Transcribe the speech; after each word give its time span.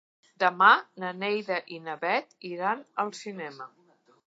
Demà 0.43 0.69
na 1.03 1.11
Neida 1.23 1.59
i 1.77 1.77
na 1.89 1.95
Bet 2.05 2.35
iran 2.55 2.83
al 3.05 3.15
cinema. 3.23 3.71